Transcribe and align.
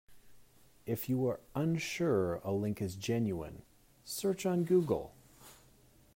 If 0.87 1.09
you 1.09 1.27
are 1.27 1.39
unsure 1.53 2.37
a 2.43 2.51
link 2.51 2.81
is 2.81 2.95
genuine, 2.95 3.61
search 4.03 4.47
on 4.47 4.63
Google. 4.63 5.13